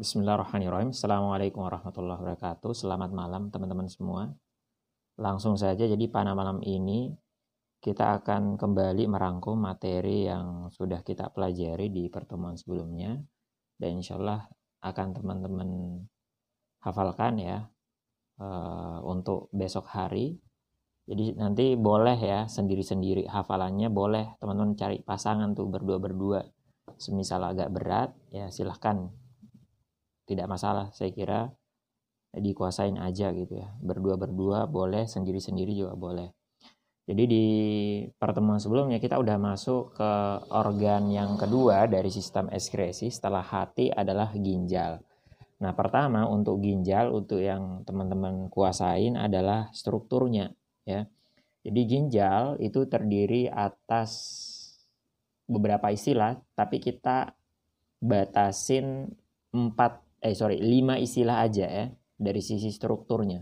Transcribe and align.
Bismillahirrahmanirrahim. 0.00 0.96
Assalamualaikum 0.96 1.60
warahmatullahi 1.60 2.24
wabarakatuh. 2.24 2.72
Selamat 2.72 3.12
malam 3.12 3.52
teman-teman 3.52 3.84
semua. 3.84 4.32
Langsung 5.20 5.60
saja 5.60 5.84
jadi 5.84 6.00
pada 6.08 6.32
malam 6.32 6.64
ini 6.64 7.12
kita 7.84 8.16
akan 8.16 8.56
kembali 8.56 9.04
merangkum 9.04 9.60
materi 9.60 10.24
yang 10.24 10.72
sudah 10.72 11.04
kita 11.04 11.28
pelajari 11.36 11.92
di 11.92 12.08
pertemuan 12.08 12.56
sebelumnya 12.56 13.12
dan 13.76 14.00
insya 14.00 14.16
Allah 14.16 14.48
akan 14.80 15.20
teman-teman 15.20 15.68
hafalkan 16.80 17.36
ya 17.36 17.68
uh, 18.40 19.04
untuk 19.04 19.52
besok 19.52 19.84
hari. 19.84 20.40
Jadi 21.04 21.36
nanti 21.36 21.76
boleh 21.76 22.16
ya 22.16 22.48
sendiri-sendiri 22.48 23.28
hafalannya 23.28 23.92
boleh 23.92 24.40
teman-teman 24.40 24.72
cari 24.80 25.04
pasangan 25.04 25.52
tuh 25.52 25.68
berdua-berdua. 25.68 26.40
Semisal 26.96 27.44
agak 27.44 27.68
berat 27.68 28.16
ya 28.32 28.48
silahkan 28.48 29.19
tidak 30.30 30.46
masalah 30.46 30.94
saya 30.94 31.10
kira 31.10 31.50
dikuasain 32.30 32.94
aja 33.02 33.34
gitu 33.34 33.58
ya. 33.58 33.74
Berdua 33.82 34.14
berdua 34.14 34.70
boleh 34.70 35.10
sendiri 35.10 35.42
sendiri 35.42 35.74
juga 35.74 35.98
boleh. 35.98 36.30
Jadi 37.10 37.24
di 37.26 37.46
pertemuan 38.14 38.62
sebelumnya 38.62 39.02
kita 39.02 39.18
udah 39.18 39.34
masuk 39.34 39.98
ke 39.98 40.12
organ 40.54 41.10
yang 41.10 41.34
kedua 41.34 41.90
dari 41.90 42.06
sistem 42.06 42.46
ekskresi 42.54 43.10
setelah 43.10 43.42
hati 43.42 43.90
adalah 43.90 44.30
ginjal. 44.30 45.02
Nah 45.58 45.74
pertama 45.74 46.30
untuk 46.30 46.62
ginjal 46.62 47.10
untuk 47.10 47.42
yang 47.42 47.82
teman-teman 47.82 48.46
kuasain 48.46 49.18
adalah 49.18 49.74
strukturnya 49.74 50.54
ya. 50.86 51.02
Jadi 51.66 51.80
ginjal 51.82 52.62
itu 52.62 52.86
terdiri 52.86 53.50
atas 53.50 54.14
beberapa 55.50 55.90
istilah 55.90 56.38
tapi 56.54 56.78
kita 56.78 57.34
batasin 57.98 59.10
empat 59.50 59.98
eh 60.20 60.36
sorry 60.36 60.60
lima 60.60 61.00
istilah 61.00 61.42
aja 61.44 61.66
ya 61.66 61.86
dari 62.20 62.44
sisi 62.44 62.68
strukturnya. 62.68 63.40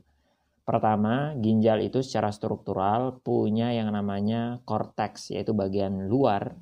Pertama, 0.63 1.33
ginjal 1.41 1.81
itu 1.81 2.05
secara 2.05 2.29
struktural 2.29 3.25
punya 3.25 3.73
yang 3.73 3.89
namanya 3.89 4.61
korteks 4.69 5.33
yaitu 5.33 5.57
bagian 5.57 6.07
luar 6.07 6.61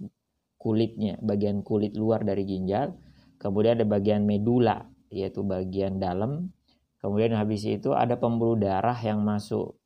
kulitnya, 0.56 1.18
bagian 1.22 1.66
kulit 1.66 1.98
luar 1.98 2.22
dari 2.22 2.46
ginjal. 2.46 2.94
Kemudian 3.38 3.82
ada 3.82 3.86
bagian 3.86 4.22
medula 4.26 4.86
yaitu 5.10 5.42
bagian 5.42 5.98
dalam. 5.98 6.50
Kemudian 7.02 7.38
habis 7.38 7.62
itu 7.66 7.94
ada 7.94 8.18
pembuluh 8.18 8.58
darah 8.58 8.98
yang 8.98 9.22
masuk 9.22 9.78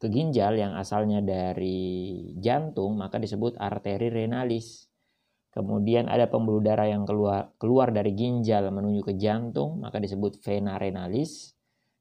ke 0.00 0.08
ginjal 0.08 0.56
yang 0.58 0.74
asalnya 0.74 1.20
dari 1.22 2.24
jantung 2.40 2.98
maka 2.98 3.20
disebut 3.22 3.58
arteri 3.60 4.10
renalis. 4.10 4.89
Kemudian 5.50 6.06
ada 6.06 6.30
pembuluh 6.30 6.62
darah 6.62 6.86
yang 6.86 7.02
keluar 7.02 7.50
keluar 7.58 7.90
dari 7.90 8.14
ginjal 8.14 8.70
menuju 8.70 9.02
ke 9.02 9.14
jantung, 9.18 9.82
maka 9.82 9.98
disebut 9.98 10.38
vena 10.38 10.78
renalis. 10.78 11.58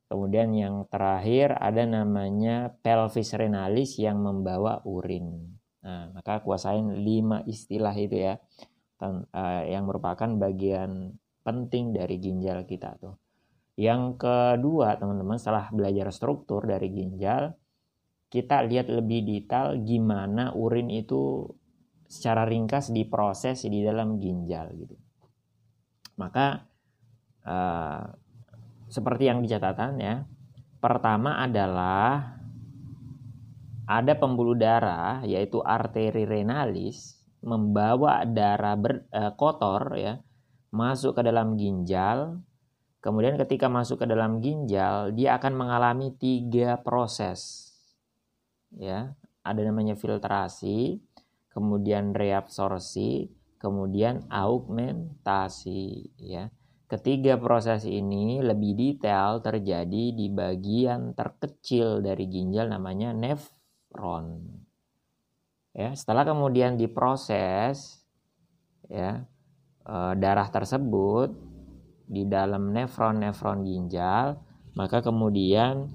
Kemudian 0.09 0.53
yang 0.53 0.85
terakhir 0.89 1.57
ada 1.57 1.85
namanya 1.85 2.73
pelvis 2.81 3.33
renalis 3.33 3.97
yang 3.97 4.21
membawa 4.21 4.81
urin. 4.85 5.53
Nah, 5.85 6.13
maka 6.13 6.41
kuasain 6.41 7.01
lima 7.01 7.41
istilah 7.45 7.93
itu 7.97 8.17
ya, 8.17 8.37
eh, 9.01 9.63
yang 9.69 9.85
merupakan 9.85 10.29
bagian 10.37 11.13
penting 11.45 11.93
dari 11.93 12.17
ginjal 12.21 12.65
kita 12.65 12.97
tuh. 13.01 13.17
Yang 13.79 14.19
kedua, 14.19 14.99
teman-teman, 14.99 15.39
setelah 15.39 15.71
belajar 15.71 16.11
struktur 16.11 16.67
dari 16.67 16.91
ginjal, 16.91 17.55
kita 18.29 18.61
lihat 18.67 18.91
lebih 18.91 19.25
detail 19.25 19.79
gimana 19.81 20.53
urin 20.53 20.91
itu 20.91 21.47
secara 22.09 22.41
ringkas 22.49 22.89
diproses 22.89 23.61
di 23.69 23.85
dalam 23.85 24.17
ginjal 24.17 24.73
gitu. 24.73 24.97
Maka 26.17 26.65
uh, 27.45 28.03
seperti 28.89 29.29
yang 29.29 29.45
dicatatan 29.45 30.01
ya, 30.01 30.25
pertama 30.81 31.37
adalah 31.37 32.33
ada 33.85 34.13
pembuluh 34.17 34.57
darah 34.57 35.21
yaitu 35.21 35.61
arteri 35.61 36.25
renalis 36.25 37.21
membawa 37.45 38.25
darah 38.25 38.73
ber, 38.73 39.05
uh, 39.13 39.31
kotor 39.37 39.93
ya 39.95 40.17
masuk 40.73 41.17
ke 41.17 41.21
dalam 41.21 41.57
ginjal. 41.61 42.41
Kemudian 42.99 43.39
ketika 43.39 43.71
masuk 43.71 44.03
ke 44.03 44.05
dalam 44.11 44.43
ginjal, 44.43 45.15
dia 45.15 45.39
akan 45.39 45.55
mengalami 45.55 46.11
tiga 46.19 46.75
proses. 46.83 47.71
Ya, 48.75 49.15
ada 49.39 49.61
namanya 49.63 49.95
filtrasi, 49.95 50.99
kemudian 51.49 52.13
reabsorpsi, 52.13 53.29
kemudian 53.59 54.25
augmentasi 54.31 56.15
ya. 56.17 56.49
Ketiga 56.89 57.37
proses 57.37 57.85
ini 57.85 58.41
lebih 58.41 58.73
detail 58.73 59.45
terjadi 59.45 60.09
di 60.09 60.25
bagian 60.33 61.13
terkecil 61.13 62.01
dari 62.01 62.25
ginjal 62.25 62.65
namanya 62.65 63.13
nefron. 63.13 64.41
Ya, 65.69 65.93
setelah 65.93 66.25
kemudian 66.25 66.81
diproses 66.81 68.01
ya 68.89 69.21
eh, 69.85 70.13
darah 70.17 70.49
tersebut 70.49 71.29
di 72.09 72.25
dalam 72.25 72.73
nefron-nefron 72.73 73.61
ginjal, 73.69 74.41
maka 74.73 75.05
kemudian 75.05 75.93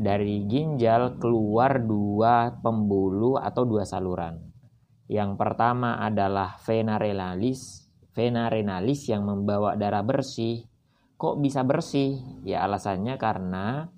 dari 0.00 0.48
ginjal 0.48 1.20
keluar 1.20 1.84
dua 1.84 2.64
pembuluh 2.64 3.36
atau 3.36 3.68
dua 3.68 3.84
saluran. 3.84 4.53
Yang 5.08 5.36
pertama 5.36 6.00
adalah 6.00 6.56
vena 6.64 6.96
renalis, 6.96 7.84
vena 8.16 8.48
renalis 8.48 9.04
yang 9.08 9.28
membawa 9.28 9.76
darah 9.76 10.00
bersih. 10.00 10.64
Kok 11.20 11.44
bisa 11.44 11.60
bersih? 11.60 12.16
Ya 12.42 12.64
alasannya 12.64 13.20
karena 13.20 13.92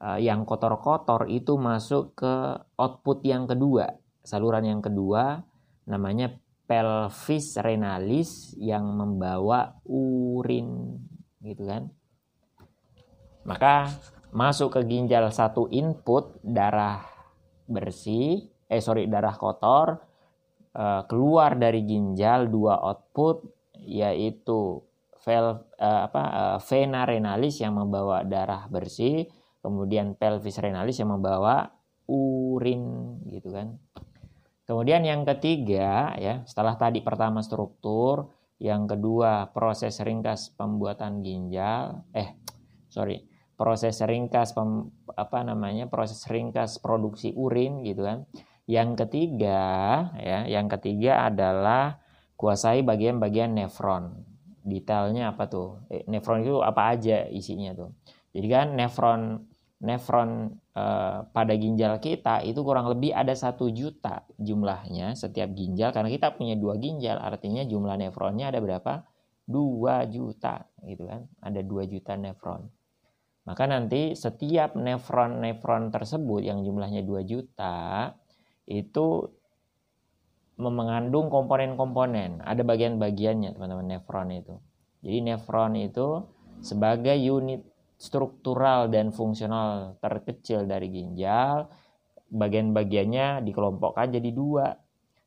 uh, 0.00 0.18
yang 0.20 0.48
kotor-kotor 0.48 1.28
itu 1.28 1.60
masuk 1.60 2.16
ke 2.16 2.34
output 2.80 3.20
yang 3.24 3.44
kedua, 3.44 4.00
saluran 4.24 4.64
yang 4.64 4.80
kedua 4.80 5.44
namanya 5.84 6.32
pelvis 6.64 7.60
renalis 7.60 8.56
yang 8.56 8.88
membawa 8.96 9.76
urin 9.84 10.96
gitu 11.44 11.68
kan. 11.68 11.92
Maka 13.44 13.92
masuk 14.32 14.80
ke 14.80 14.80
ginjal 14.88 15.28
satu 15.28 15.68
input 15.68 16.40
darah 16.40 17.04
bersih, 17.68 18.48
eh 18.72 18.80
sorry 18.80 19.04
darah 19.04 19.36
kotor, 19.36 20.00
uh, 20.74 21.02
keluar 21.08 21.56
dari 21.56 21.86
ginjal 21.86 22.50
dua 22.50 22.78
output 22.82 23.46
yaitu 23.80 24.82
vel 25.24 25.64
uh, 25.80 26.00
apa 26.06 26.22
uh, 26.22 26.58
vena 26.60 27.08
renalis 27.08 27.62
yang 27.62 27.80
membawa 27.80 28.22
darah 28.28 28.68
bersih, 28.68 29.24
kemudian 29.64 30.12
pelvis 30.18 30.60
renalis 30.60 31.00
yang 31.00 31.14
membawa 31.16 31.72
urin 32.04 33.16
gitu 33.32 33.48
kan. 33.54 33.80
Kemudian 34.64 35.04
yang 35.04 35.28
ketiga 35.28 36.16
ya, 36.16 36.40
setelah 36.48 36.76
tadi 36.80 37.04
pertama 37.04 37.44
struktur, 37.44 38.32
yang 38.56 38.88
kedua 38.88 39.52
proses 39.52 40.00
ringkas 40.00 40.56
pembuatan 40.56 41.20
ginjal, 41.20 42.04
eh 42.16 42.32
sorry, 42.88 43.28
proses 43.60 44.00
ringkas 44.00 44.56
pem, 44.56 44.88
apa 45.12 45.44
namanya 45.44 45.84
proses 45.92 46.24
ringkas 46.32 46.80
produksi 46.80 47.36
urin 47.36 47.84
gitu 47.84 48.08
kan. 48.08 48.24
Yang 48.64 49.04
ketiga, 49.04 49.62
ya, 50.16 50.48
yang 50.48 50.72
ketiga 50.72 51.28
adalah 51.28 52.00
kuasai 52.40 52.80
bagian-bagian 52.80 53.52
nefron. 53.52 54.24
Detailnya 54.64 55.36
apa 55.36 55.44
tuh? 55.52 55.84
Eh, 55.92 56.08
nefron 56.08 56.40
itu 56.40 56.64
apa 56.64 56.96
aja 56.96 57.28
isinya 57.28 57.76
tuh? 57.76 57.92
Jadi 58.32 58.46
kan 58.48 58.66
nefron 58.72 59.44
nefron 59.84 60.56
eh, 60.72 61.18
pada 61.28 61.54
ginjal 61.60 62.00
kita 62.00 62.40
itu 62.40 62.64
kurang 62.64 62.88
lebih 62.88 63.12
ada 63.12 63.36
satu 63.36 63.68
juta 63.68 64.24
jumlahnya 64.40 65.12
setiap 65.12 65.52
ginjal 65.52 65.92
karena 65.92 66.08
kita 66.08 66.32
punya 66.32 66.56
dua 66.56 66.80
ginjal 66.80 67.20
artinya 67.20 67.60
jumlah 67.68 68.00
nefronnya 68.00 68.48
ada 68.48 68.64
berapa? 68.64 69.04
Dua 69.44 70.08
juta 70.08 70.64
gitu 70.88 71.04
kan? 71.04 71.28
Ada 71.44 71.60
dua 71.60 71.84
juta 71.84 72.16
nefron. 72.16 72.64
Maka 73.44 73.68
nanti 73.68 74.16
setiap 74.16 74.72
nefron-nefron 74.72 75.92
tersebut 75.92 76.40
yang 76.40 76.64
jumlahnya 76.64 77.04
2 77.04 77.28
juta 77.28 78.16
itu 78.64 79.28
mengandung 80.56 81.28
komponen-komponen. 81.28 82.40
Ada 82.44 82.62
bagian-bagiannya 82.62 83.58
teman-teman 83.58 83.98
nefron 83.98 84.30
itu. 84.30 84.54
Jadi 85.02 85.18
nefron 85.20 85.74
itu 85.76 86.22
sebagai 86.62 87.18
unit 87.18 87.60
struktural 87.98 88.88
dan 88.88 89.10
fungsional 89.10 89.98
terkecil 89.98 90.64
dari 90.64 90.90
ginjal, 90.90 91.68
bagian-bagiannya 92.30 93.42
dikelompokkan 93.42 94.14
jadi 94.14 94.30
dua. 94.30 94.66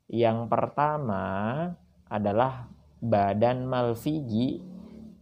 Yang 0.07 0.47
pertama 0.47 1.23
adalah 2.07 2.71
badan 3.03 3.67
Malfigi 3.67 4.63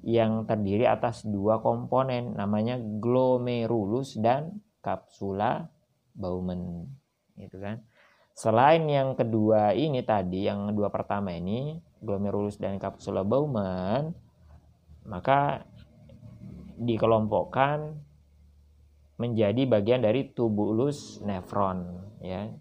yang 0.06 0.46
terdiri 0.46 0.86
atas 0.86 1.26
dua 1.26 1.58
komponen 1.66 2.38
namanya 2.38 2.78
glomerulus 2.78 4.22
dan 4.22 4.62
kapsula 4.86 5.66
Bowman 6.14 6.86
gitu 7.42 7.58
kan 7.58 7.82
Selain 8.36 8.84
yang 8.92 9.16
kedua 9.16 9.72
ini 9.72 10.04
tadi, 10.04 10.44
yang 10.44 10.76
dua 10.76 10.92
pertama 10.92 11.32
ini, 11.32 11.80
glomerulus 12.04 12.60
dan 12.60 12.76
kapsula 12.76 13.24
Bowman, 13.24 14.12
maka 15.08 15.64
dikelompokkan 16.76 17.96
menjadi 19.16 19.64
bagian 19.64 20.04
dari 20.04 20.36
tubulus 20.36 21.24
nefron 21.24 22.04
ya. 22.20 22.52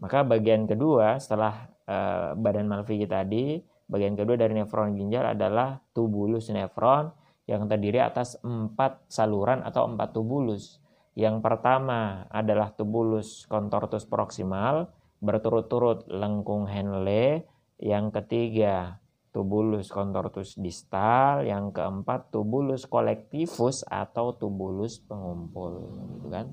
Maka 0.00 0.24
bagian 0.24 0.64
kedua 0.64 1.20
setelah 1.20 1.68
uh, 1.84 2.32
badan 2.32 2.64
Malfigi 2.64 3.04
tadi, 3.04 3.60
bagian 3.84 4.16
kedua 4.16 4.40
dari 4.40 4.56
nefron 4.56 4.96
ginjal 4.96 5.36
adalah 5.36 5.76
tubulus 5.92 6.48
nefron 6.48 7.12
yang 7.44 7.68
terdiri 7.68 8.00
atas 8.00 8.40
empat 8.40 9.04
saluran 9.12 9.60
atau 9.60 9.84
empat 9.84 10.16
tubulus. 10.16 10.80
Yang 11.16 11.40
pertama 11.40 12.28
adalah 12.28 12.76
tubulus 12.76 13.48
contortus 13.48 14.04
proximal 14.04 14.92
berturut-turut 15.24 16.04
lengkung 16.12 16.68
Henle. 16.68 17.48
Yang 17.80 18.20
ketiga 18.20 19.00
tubulus 19.32 19.92
contortus 19.92 20.56
distal, 20.56 21.44
yang 21.44 21.72
keempat 21.72 22.32
tubulus 22.32 22.88
collectivus 22.88 23.84
atau 23.84 24.32
tubulus 24.32 25.00
pengumpul, 25.04 25.92
gitu 26.16 26.28
kan. 26.32 26.52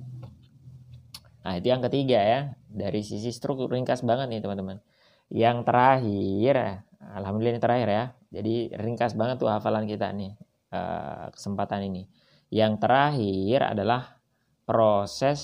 Nah, 1.44 1.54
itu 1.60 1.68
yang 1.72 1.84
ketiga 1.84 2.20
ya. 2.20 2.40
Dari 2.68 3.00
sisi 3.04 3.32
struktur 3.32 3.72
ringkas 3.72 4.04
banget 4.04 4.32
nih, 4.32 4.44
teman-teman. 4.44 4.84
Yang 5.32 5.58
terakhir, 5.64 6.56
alhamdulillah 7.00 7.56
ini 7.56 7.64
terakhir 7.64 7.88
ya. 7.88 8.06
Jadi 8.32 8.76
ringkas 8.76 9.16
banget 9.16 9.40
tuh 9.40 9.48
hafalan 9.48 9.88
kita 9.88 10.12
nih 10.12 10.36
eh, 10.72 11.26
kesempatan 11.32 11.88
ini. 11.88 12.08
Yang 12.52 12.84
terakhir 12.84 13.60
adalah 13.76 14.23
proses 14.64 15.40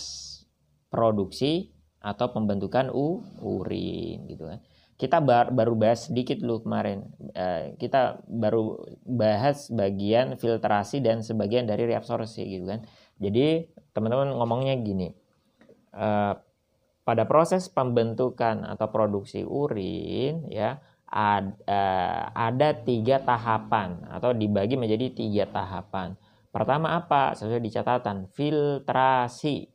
produksi 0.88 1.72
atau 2.00 2.32
pembentukan 2.32 2.88
u 2.92 3.24
urin 3.44 4.26
gitu 4.32 4.48
kan 4.48 4.60
kita 5.00 5.24
bar, 5.24 5.56
baru 5.56 5.80
bahas 5.80 6.12
sedikit 6.12 6.44
dulu 6.44 6.68
kemarin. 6.68 7.08
Uh, 7.32 7.72
kita 7.80 8.20
baru 8.28 8.84
bahas 9.08 9.72
bagian 9.72 10.36
filtrasi 10.36 11.00
dan 11.00 11.24
sebagian 11.24 11.64
dari 11.64 11.88
reabsorpsi 11.88 12.44
gitu 12.44 12.68
kan. 12.68 12.84
Jadi 13.16 13.64
teman-teman 13.96 14.36
ngomongnya 14.36 14.76
gini. 14.76 15.16
Uh, 15.96 16.36
pada 17.08 17.24
proses 17.26 17.72
pembentukan 17.72 18.62
atau 18.68 18.92
produksi 18.92 19.42
urin 19.42 20.46
ya 20.52 20.78
ada, 21.08 21.56
uh, 21.66 22.24
ada 22.36 22.76
tiga 22.76 23.24
tahapan 23.24 24.04
atau 24.12 24.36
dibagi 24.36 24.76
menjadi 24.76 25.16
tiga 25.16 25.48
tahapan. 25.48 26.20
Pertama 26.50 26.98
apa? 26.98 27.38
Sesuai 27.38 27.62
di 27.62 27.70
catatan 27.70 28.26
filtrasi. 28.30 29.70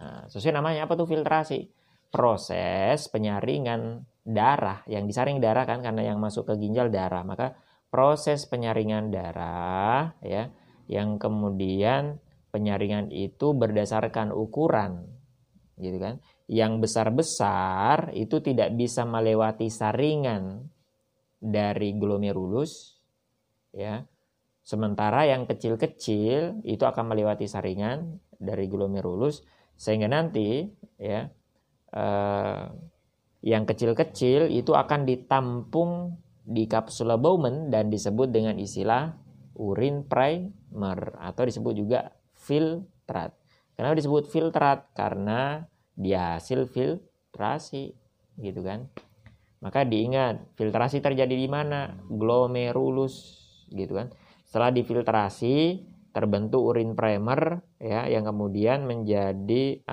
Nah, 0.00 0.24
sesuai 0.28 0.56
namanya 0.56 0.88
apa 0.88 0.96
tuh 0.96 1.08
filtrasi? 1.08 1.68
Proses 2.08 3.12
penyaringan 3.12 4.00
darah 4.28 4.84
yang 4.84 5.08
disaring 5.08 5.40
darah 5.40 5.64
kan 5.64 5.80
karena 5.80 6.12
yang 6.12 6.20
masuk 6.20 6.52
ke 6.52 6.60
ginjal 6.60 6.92
darah 6.92 7.24
maka 7.24 7.56
proses 7.88 8.44
penyaringan 8.44 9.08
darah 9.08 10.12
ya 10.20 10.52
yang 10.84 11.16
kemudian 11.16 12.20
penyaringan 12.52 13.08
itu 13.08 13.56
berdasarkan 13.56 14.36
ukuran 14.36 15.08
gitu 15.80 15.96
kan 15.96 16.20
yang 16.44 16.76
besar-besar 16.84 18.12
itu 18.12 18.44
tidak 18.44 18.76
bisa 18.76 19.08
melewati 19.08 19.72
saringan 19.72 20.68
dari 21.40 21.96
glomerulus 21.96 23.00
ya 23.72 24.04
sementara 24.68 25.24
yang 25.24 25.48
kecil-kecil 25.48 26.60
itu 26.68 26.84
akan 26.84 27.08
melewati 27.08 27.48
saringan 27.48 28.20
dari 28.36 28.68
glomerulus 28.68 29.40
sehingga 29.80 30.12
nanti 30.12 30.68
ya 31.00 31.24
eh, 31.96 32.62
yang 33.40 33.64
kecil-kecil 33.64 34.52
itu 34.52 34.76
akan 34.76 35.08
ditampung 35.08 36.20
di 36.44 36.68
kapsula 36.68 37.16
Bowman 37.16 37.72
dan 37.72 37.88
disebut 37.88 38.28
dengan 38.28 38.60
istilah 38.60 39.16
urin 39.56 40.04
primer 40.04 41.16
atau 41.16 41.42
disebut 41.48 41.72
juga 41.72 42.12
filtrat. 42.36 43.32
Kenapa 43.72 43.94
disebut 43.96 44.28
filtrat? 44.28 44.90
Karena 44.92 45.64
dia 45.94 46.38
hasil 46.38 46.66
filtrasi, 46.66 47.94
gitu 48.42 48.60
kan? 48.66 48.90
Maka 49.62 49.86
diingat, 49.86 50.54
filtrasi 50.58 50.98
terjadi 50.98 51.34
di 51.34 51.46
mana? 51.46 51.94
Glomerulus, 52.10 53.38
gitu 53.70 53.98
kan? 54.02 54.10
Setelah 54.48 54.72
difiltrasi, 54.72 55.84
terbentuk 56.16 56.72
urin 56.72 56.96
primer 56.96 57.60
ya 57.76 58.08
yang 58.08 58.24
kemudian 58.24 58.88
menjadi 58.88 59.84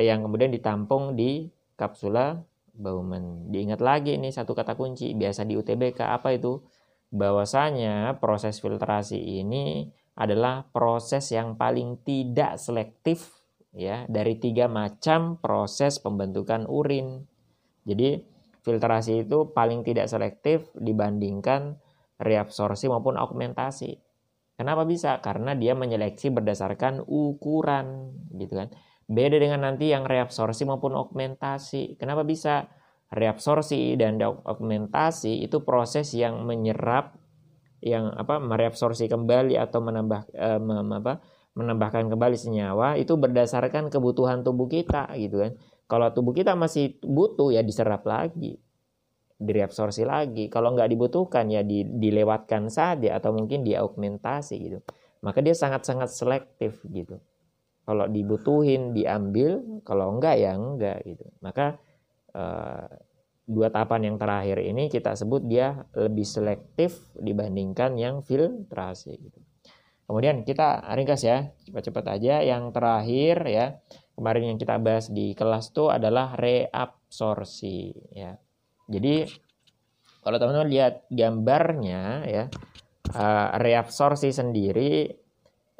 yang 0.00 0.24
kemudian 0.24 0.48
ditampung 0.48 1.12
di 1.12 1.52
kapsula 1.76 2.40
Bauman. 2.72 3.52
Diingat 3.52 3.84
lagi 3.84 4.16
ini 4.16 4.32
satu 4.32 4.56
kata 4.56 4.80
kunci 4.80 5.12
biasa 5.12 5.44
di 5.44 5.60
UTBK 5.60 6.08
apa 6.08 6.32
itu? 6.32 6.64
Bahwasanya 7.12 8.16
proses 8.16 8.64
filtrasi 8.64 9.20
ini 9.20 9.92
adalah 10.16 10.64
proses 10.72 11.28
yang 11.36 11.60
paling 11.60 12.00
tidak 12.00 12.56
selektif 12.56 13.28
ya 13.76 14.08
dari 14.08 14.40
tiga 14.40 14.72
macam 14.72 15.36
proses 15.36 16.00
pembentukan 16.00 16.64
urin. 16.64 17.28
Jadi 17.84 18.24
filtrasi 18.64 19.28
itu 19.28 19.52
paling 19.52 19.84
tidak 19.84 20.08
selektif 20.08 20.72
dibandingkan 20.72 21.76
reabsorpsi 22.22 22.86
maupun 22.88 23.18
augmentasi. 23.18 23.98
Kenapa 24.54 24.86
bisa? 24.86 25.18
Karena 25.18 25.58
dia 25.58 25.74
menyeleksi 25.74 26.30
berdasarkan 26.30 27.02
ukuran 27.04 28.14
gitu 28.38 28.54
kan. 28.62 28.68
Beda 29.10 29.36
dengan 29.36 29.66
nanti 29.66 29.90
yang 29.90 30.06
reabsorpsi 30.06 30.62
maupun 30.64 30.94
augmentasi. 30.94 31.98
Kenapa 31.98 32.22
bisa? 32.22 32.70
Reabsorpsi 33.12 33.92
dan 34.00 34.16
augmentasi 34.22 35.44
itu 35.44 35.60
proses 35.68 36.16
yang 36.16 36.48
menyerap 36.48 37.20
yang 37.82 38.08
apa 38.14 38.40
mereabsorpsi 38.40 39.10
kembali 39.10 39.58
atau 39.58 39.84
menambah 39.84 40.32
eh, 40.32 40.56
apa 41.02 41.20
menambahkan 41.52 42.08
kembali 42.08 42.38
senyawa 42.38 42.96
itu 42.96 43.12
berdasarkan 43.20 43.92
kebutuhan 43.92 44.40
tubuh 44.40 44.70
kita 44.70 45.12
gitu 45.20 45.44
kan. 45.44 45.52
Kalau 45.84 46.08
tubuh 46.16 46.32
kita 46.32 46.56
masih 46.56 46.96
butuh 47.04 47.52
ya 47.52 47.60
diserap 47.60 48.08
lagi, 48.08 48.56
direabsorpsi 49.42 50.06
lagi. 50.06 50.46
Kalau 50.46 50.72
nggak 50.72 50.88
dibutuhkan 50.88 51.50
ya 51.50 51.66
di, 51.66 51.82
dilewatkan 51.84 52.70
saja 52.70 53.18
atau 53.18 53.34
mungkin 53.34 53.66
diaugmentasi 53.66 54.54
gitu. 54.62 54.78
Maka 55.22 55.38
dia 55.42 55.54
sangat-sangat 55.54 56.10
selektif 56.10 56.82
gitu. 56.86 57.18
Kalau 57.82 58.06
dibutuhin 58.06 58.94
diambil, 58.94 59.82
kalau 59.82 60.14
enggak 60.14 60.38
ya 60.38 60.54
enggak 60.54 61.02
gitu. 61.02 61.26
Maka 61.42 61.78
eh, 62.34 62.90
dua 63.42 63.68
tahapan 63.74 64.14
yang 64.14 64.16
terakhir 64.22 64.62
ini 64.62 64.86
kita 64.86 65.18
sebut 65.18 65.42
dia 65.44 65.82
lebih 65.98 66.24
selektif 66.24 67.10
dibandingkan 67.18 67.98
yang 67.98 68.22
filtrasi 68.22 69.18
gitu. 69.18 69.42
Kemudian 70.06 70.42
kita 70.44 70.82
ringkas 70.92 71.22
ya, 71.24 71.54
cepat-cepat 71.64 72.04
aja. 72.18 72.42
Yang 72.42 72.74
terakhir 72.74 73.36
ya, 73.46 73.66
kemarin 74.18 74.54
yang 74.54 74.58
kita 74.58 74.76
bahas 74.76 75.08
di 75.08 75.32
kelas 75.32 75.70
itu 75.70 75.88
adalah 75.88 76.34
reabsorpsi 76.36 77.78
ya. 78.12 78.36
Jadi 78.92 79.26
kalau 80.22 80.36
teman-teman 80.38 80.70
lihat 80.70 81.08
gambarnya 81.10 82.02
ya, 82.28 82.44
uh, 83.16 83.48
reabsorpsi 83.58 84.30
sendiri 84.30 85.10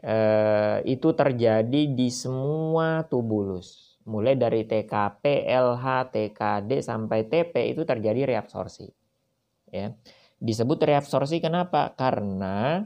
eh, 0.02 0.78
itu 0.82 1.08
terjadi 1.14 1.82
di 1.94 2.08
semua 2.10 3.06
tubulus. 3.06 3.94
Mulai 4.02 4.34
dari 4.34 4.66
TKP, 4.66 5.46
LH, 5.46 6.10
TKD 6.10 6.82
sampai 6.82 7.30
TP 7.30 7.54
itu 7.70 7.86
terjadi 7.86 8.26
reabsorpsi. 8.34 8.90
Ya. 9.70 9.94
Disebut 10.42 10.82
reabsorpsi 10.82 11.38
kenapa? 11.38 11.94
Karena 11.94 12.82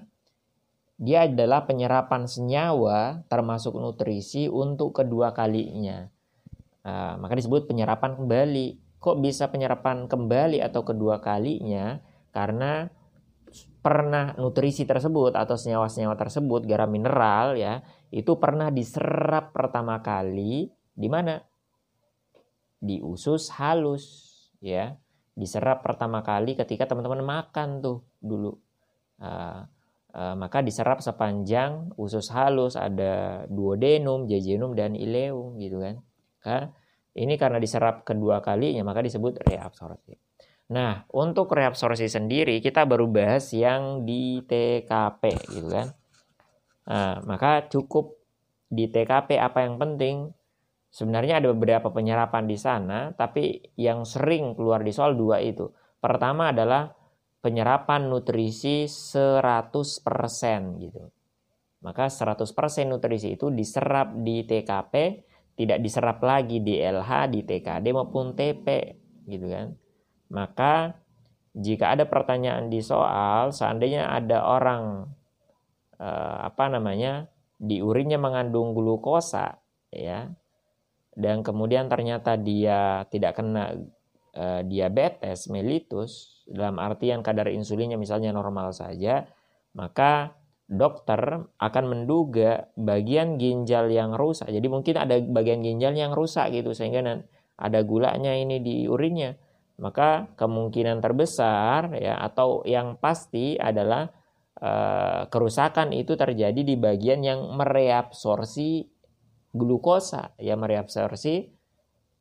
dia 1.00 1.24
adalah 1.24 1.64
penyerapan 1.64 2.28
senyawa 2.28 3.24
termasuk 3.32 3.80
nutrisi 3.80 4.48
untuk 4.52 4.92
kedua 4.92 5.32
kalinya. 5.32 6.04
Nah, 6.84 7.16
maka 7.16 7.32
disebut 7.32 7.64
penyerapan 7.64 8.16
kembali. 8.20 8.85
Kok 8.98 9.16
bisa 9.22 9.48
penyerapan 9.52 10.08
kembali 10.08 10.60
atau 10.64 10.82
kedua 10.82 11.20
kalinya? 11.22 12.00
Karena 12.32 12.88
pernah 13.80 14.34
nutrisi 14.34 14.82
tersebut 14.82 15.38
atau 15.38 15.54
senyawa-senyawa 15.54 16.18
tersebut 16.18 16.66
garam 16.66 16.90
mineral 16.90 17.54
ya 17.54 17.86
itu 18.10 18.34
pernah 18.34 18.74
diserap 18.74 19.54
pertama 19.54 20.02
kali 20.02 20.66
di 20.90 21.06
mana 21.06 21.38
di 22.82 22.98
usus 22.98 23.54
halus 23.54 24.04
ya 24.58 24.90
diserap 25.38 25.86
pertama 25.86 26.26
kali 26.26 26.58
ketika 26.58 26.90
teman-teman 26.90 27.22
makan 27.22 27.78
tuh 27.78 28.02
dulu 28.18 28.58
uh, 29.22 29.62
uh, 30.16 30.34
maka 30.34 30.64
diserap 30.64 31.04
sepanjang 31.04 31.92
usus 32.00 32.32
halus 32.32 32.74
ada 32.74 33.44
duodenum, 33.52 34.24
jejunum 34.24 34.72
dan 34.72 34.96
ileum 34.96 35.60
gitu 35.60 35.78
kan. 36.40 36.72
Ini 37.16 37.40
karena 37.40 37.56
diserap 37.56 38.04
kedua 38.04 38.44
kalinya 38.44 38.84
maka 38.84 39.00
disebut 39.00 39.40
reabsorpsi. 39.48 40.14
Nah, 40.66 41.06
untuk 41.14 41.50
reabsorpsi 41.54 42.10
sendiri 42.10 42.60
kita 42.60 42.84
baru 42.84 43.08
bahas 43.08 43.54
yang 43.56 44.04
di 44.04 44.44
TKP 44.44 45.22
gitu 45.56 45.68
kan. 45.72 45.88
Nah, 46.86 47.22
maka 47.26 47.66
cukup 47.66 48.14
di 48.66 48.90
TKP 48.90 49.38
apa 49.38 49.62
yang 49.62 49.78
penting? 49.78 50.30
Sebenarnya 50.90 51.44
ada 51.44 51.52
beberapa 51.52 51.92
penyerapan 51.92 52.48
di 52.48 52.56
sana, 52.56 53.12
tapi 53.12 53.60
yang 53.76 54.08
sering 54.08 54.56
keluar 54.56 54.80
di 54.80 54.90
soal 54.94 55.12
dua 55.12 55.44
itu. 55.44 55.68
Pertama 56.00 56.50
adalah 56.54 56.88
penyerapan 57.44 58.08
nutrisi 58.08 58.88
100% 58.88 60.82
gitu. 60.82 61.04
Maka 61.84 62.08
100% 62.10 62.42
nutrisi 62.90 63.36
itu 63.38 63.52
diserap 63.52 64.16
di 64.18 64.42
TKP, 64.42 65.22
tidak 65.56 65.80
diserap 65.80 66.20
lagi 66.20 66.60
di 66.60 66.76
LH, 66.78 67.32
di 67.32 67.40
TKD 67.42 67.86
maupun 67.96 68.36
TP 68.36 68.66
gitu 69.26 69.46
kan. 69.48 69.72
Maka 70.30 70.96
jika 71.56 71.96
ada 71.96 72.04
pertanyaan 72.04 72.68
di 72.68 72.84
soal, 72.84 73.50
seandainya 73.50 74.12
ada 74.12 74.44
orang 74.44 75.08
eh, 75.96 76.38
apa 76.44 76.68
namanya 76.68 77.32
di 77.56 77.80
urinnya 77.80 78.20
mengandung 78.20 78.76
glukosa, 78.76 79.56
ya, 79.88 80.28
dan 81.16 81.40
kemudian 81.40 81.88
ternyata 81.88 82.36
dia 82.36 83.08
tidak 83.08 83.40
kena 83.40 83.72
uh, 84.36 84.60
diabetes 84.60 85.48
mellitus 85.48 86.44
dalam 86.44 86.76
artian 86.76 87.24
kadar 87.24 87.48
insulinnya 87.48 87.96
misalnya 87.96 88.30
normal 88.36 88.76
saja, 88.76 89.24
maka 89.72 90.36
dokter 90.66 91.46
akan 91.62 91.84
menduga 91.86 92.70
bagian 92.74 93.38
ginjal 93.38 93.86
yang 93.86 94.18
rusak. 94.18 94.50
Jadi 94.50 94.66
mungkin 94.66 94.94
ada 94.98 95.14
bagian 95.22 95.62
ginjal 95.62 95.94
yang 95.94 96.10
rusak 96.12 96.50
gitu 96.50 96.74
sehingga 96.74 97.02
ada 97.56 97.78
gulanya 97.86 98.34
ini 98.34 98.58
di 98.58 98.90
urinnya. 98.90 99.38
Maka 99.76 100.32
kemungkinan 100.34 101.04
terbesar 101.04 101.94
ya 102.00 102.18
atau 102.18 102.64
yang 102.64 102.96
pasti 102.98 103.60
adalah 103.60 104.08
uh, 104.60 105.28
kerusakan 105.28 105.92
itu 105.92 106.16
terjadi 106.16 106.60
di 106.64 106.74
bagian 106.80 107.20
yang 107.20 107.40
mereabsorsi 107.54 108.88
glukosa 109.56 110.36
yang 110.36 110.60
mereabsorsi 110.60 111.48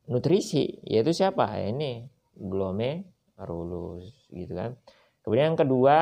nutrisi 0.08 0.80
yaitu 0.88 1.12
siapa 1.12 1.60
ini 1.60 2.08
glomerulus 2.32 4.30
gitu 4.32 4.56
kan 4.56 4.80
kemudian 5.20 5.52
yang 5.52 5.60
kedua 5.60 5.96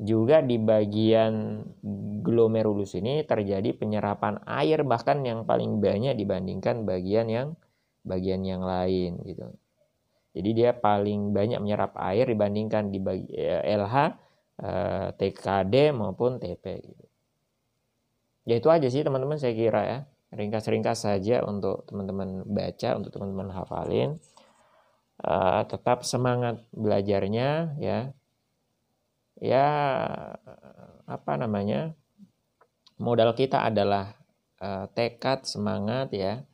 juga 0.00 0.40
di 0.40 0.56
bagian 0.56 1.60
glomerulus 2.24 2.96
ini 2.96 3.20
terjadi 3.28 3.76
penyerapan 3.76 4.40
air 4.48 4.80
bahkan 4.88 5.20
yang 5.20 5.44
paling 5.44 5.76
banyak 5.78 6.16
dibandingkan 6.16 6.88
bagian 6.88 7.28
yang 7.28 7.48
bagian 8.00 8.40
yang 8.42 8.64
lain 8.64 9.20
gitu 9.28 9.52
jadi 10.32 10.50
dia 10.56 10.70
paling 10.72 11.36
banyak 11.36 11.60
menyerap 11.60 11.92
air 12.00 12.24
dibandingkan 12.24 12.88
di 12.88 12.98
bagi, 13.02 13.28
LH 13.66 13.96
eh, 14.64 15.08
TKD 15.20 15.92
maupun 15.92 16.40
TP 16.40 16.64
gitu. 16.80 17.04
ya 18.48 18.56
itu 18.56 18.68
aja 18.72 18.88
sih 18.88 19.04
teman-teman 19.04 19.36
saya 19.36 19.52
kira 19.52 19.82
ya 19.84 19.98
ringkas-ringkas 20.30 21.10
saja 21.10 21.42
untuk 21.42 21.86
teman-teman 21.90 22.46
baca, 22.46 22.88
untuk 22.94 23.10
teman-teman 23.14 23.50
hafalin. 23.50 24.22
Uh, 25.20 25.68
tetap 25.68 26.00
semangat 26.06 26.64
belajarnya 26.72 27.76
ya. 27.76 28.16
Ya 29.40 29.66
apa 31.08 31.32
namanya? 31.40 31.96
Modal 33.00 33.32
kita 33.32 33.64
adalah 33.64 34.20
uh, 34.60 34.86
tekad, 34.92 35.48
semangat 35.48 36.12
ya. 36.12 36.44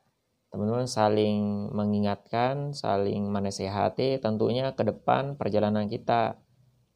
Teman-teman 0.55 0.87
saling 0.87 1.69
mengingatkan, 1.75 2.71
saling 2.73 3.28
menasehati 3.28 4.23
tentunya 4.23 4.73
ke 4.73 4.87
depan 4.87 5.35
perjalanan 5.35 5.90
kita 5.90 6.38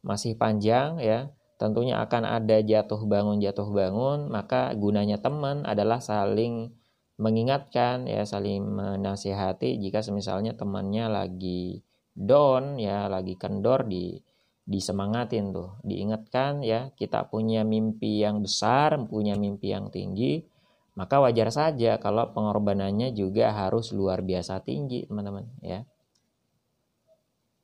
masih 0.01 0.33
panjang 0.33 0.97
ya 0.97 1.29
tentunya 1.61 2.01
akan 2.01 2.25
ada 2.25 2.57
jatuh 2.57 3.05
bangun 3.05 3.37
jatuh 3.37 3.69
bangun 3.69 4.33
maka 4.33 4.73
gunanya 4.73 5.21
teman 5.21 5.61
adalah 5.61 6.01
saling 6.01 6.73
mengingatkan 7.21 8.09
ya 8.09 8.25
saling 8.25 8.65
menasihati 8.65 9.77
jika 9.77 10.01
semisalnya 10.01 10.57
temannya 10.57 11.05
lagi 11.05 11.85
down 12.17 12.81
ya 12.81 13.05
lagi 13.05 13.37
kendor 13.37 13.85
di 13.85 14.17
disemangatin 14.65 15.51
tuh 15.51 15.77
diingatkan 15.81 16.61
ya 16.61 16.93
kita 16.93 17.27
punya 17.27 17.65
mimpi 17.65 18.21
yang 18.21 18.45
besar 18.45 18.95
punya 19.09 19.33
mimpi 19.35 19.73
yang 19.73 19.89
tinggi 19.89 20.45
maka 20.93 21.17
wajar 21.23 21.49
saja 21.49 21.97
kalau 21.97 22.29
pengorbanannya 22.35 23.15
juga 23.15 23.51
harus 23.55 23.89
luar 23.95 24.21
biasa 24.21 24.61
tinggi 24.61 25.09
teman-teman 25.09 25.49
ya 25.65 25.81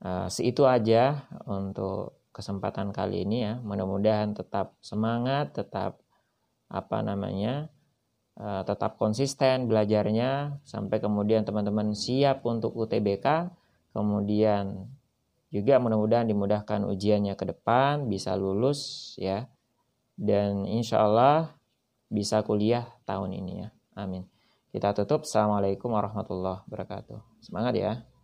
uh, 0.01 0.27
seitu 0.29 0.65
aja 0.65 1.27
untuk 1.45 2.17
kesempatan 2.37 2.93
kali 2.93 3.25
ini 3.25 3.49
ya. 3.49 3.53
Mudah-mudahan 3.65 4.37
tetap 4.37 4.77
semangat, 4.77 5.57
tetap 5.57 5.97
apa 6.69 7.01
namanya, 7.01 7.73
uh, 8.37 8.61
tetap 8.61 9.01
konsisten 9.01 9.65
belajarnya 9.65 10.61
sampai 10.61 11.01
kemudian 11.01 11.41
teman-teman 11.41 11.97
siap 11.97 12.45
untuk 12.45 12.77
UTBK. 12.77 13.49
Kemudian 13.97 14.85
juga 15.47 15.79
mudah-mudahan 15.79 16.27
dimudahkan 16.27 16.83
ujiannya 16.83 17.33
ke 17.39 17.45
depan, 17.55 18.11
bisa 18.11 18.35
lulus 18.35 19.13
ya. 19.15 19.47
Dan 20.17 20.65
insya 20.65 21.05
Allah 21.05 21.55
bisa 22.09 22.41
kuliah 22.43 22.87
tahun 23.05 23.37
ini 23.37 23.53
ya. 23.63 23.69
Amin. 23.95 24.25
Kita 24.73 24.91
tutup. 24.91 25.23
Assalamualaikum 25.23 25.93
warahmatullahi 25.93 26.65
wabarakatuh. 26.67 27.39
Semangat 27.39 27.73
ya. 27.77 28.16